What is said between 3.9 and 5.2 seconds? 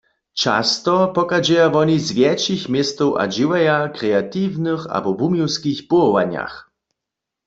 kreatiwnych abo